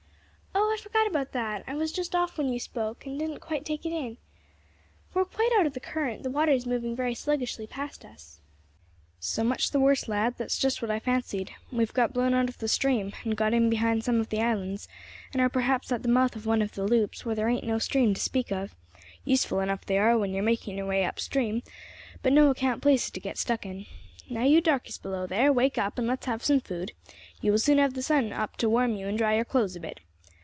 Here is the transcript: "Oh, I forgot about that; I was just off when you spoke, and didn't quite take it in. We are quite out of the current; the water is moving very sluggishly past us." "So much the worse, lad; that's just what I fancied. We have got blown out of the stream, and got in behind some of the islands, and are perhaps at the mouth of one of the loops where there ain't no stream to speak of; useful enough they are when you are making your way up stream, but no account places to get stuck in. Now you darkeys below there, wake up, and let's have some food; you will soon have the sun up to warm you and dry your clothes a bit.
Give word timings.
"Oh, 0.53 0.73
I 0.73 0.77
forgot 0.81 1.07
about 1.07 1.31
that; 1.33 1.63
I 1.67 1.75
was 1.75 1.91
just 1.91 2.15
off 2.15 2.37
when 2.37 2.47
you 2.51 2.59
spoke, 2.59 3.05
and 3.05 3.19
didn't 3.19 3.41
quite 3.41 3.65
take 3.65 3.85
it 3.85 3.91
in. 3.91 4.17
We 5.13 5.21
are 5.21 5.25
quite 5.25 5.51
out 5.57 5.65
of 5.65 5.73
the 5.73 5.81
current; 5.81 6.23
the 6.23 6.29
water 6.29 6.53
is 6.53 6.65
moving 6.65 6.95
very 6.95 7.13
sluggishly 7.13 7.67
past 7.67 8.05
us." 8.05 8.39
"So 9.19 9.43
much 9.43 9.71
the 9.71 9.81
worse, 9.81 10.07
lad; 10.07 10.35
that's 10.37 10.57
just 10.57 10.81
what 10.81 10.89
I 10.89 10.97
fancied. 10.99 11.51
We 11.73 11.79
have 11.79 11.93
got 11.93 12.13
blown 12.13 12.33
out 12.33 12.47
of 12.47 12.57
the 12.59 12.69
stream, 12.69 13.11
and 13.25 13.35
got 13.35 13.53
in 13.53 13.69
behind 13.69 14.03
some 14.05 14.21
of 14.21 14.29
the 14.29 14.41
islands, 14.41 14.87
and 15.33 15.41
are 15.41 15.49
perhaps 15.49 15.91
at 15.91 16.03
the 16.03 16.09
mouth 16.09 16.37
of 16.37 16.45
one 16.45 16.61
of 16.61 16.71
the 16.73 16.87
loops 16.87 17.25
where 17.25 17.35
there 17.35 17.49
ain't 17.49 17.65
no 17.67 17.77
stream 17.77 18.13
to 18.13 18.21
speak 18.21 18.49
of; 18.49 18.73
useful 19.25 19.59
enough 19.59 19.85
they 19.85 19.97
are 19.99 20.17
when 20.17 20.31
you 20.31 20.39
are 20.39 20.43
making 20.43 20.77
your 20.77 20.87
way 20.87 21.03
up 21.03 21.19
stream, 21.19 21.63
but 22.23 22.31
no 22.33 22.49
account 22.49 22.81
places 22.81 23.11
to 23.11 23.19
get 23.19 23.37
stuck 23.37 23.65
in. 23.65 23.85
Now 24.29 24.45
you 24.45 24.61
darkeys 24.61 24.97
below 24.97 25.27
there, 25.27 25.51
wake 25.51 25.77
up, 25.77 25.97
and 25.97 26.07
let's 26.07 26.27
have 26.27 26.43
some 26.45 26.61
food; 26.61 26.93
you 27.41 27.51
will 27.51 27.59
soon 27.59 27.77
have 27.77 27.93
the 27.93 28.01
sun 28.03 28.31
up 28.31 28.55
to 28.57 28.69
warm 28.69 28.95
you 28.95 29.07
and 29.07 29.17
dry 29.17 29.35
your 29.35 29.45
clothes 29.45 29.75
a 29.75 29.79
bit. 29.81 29.99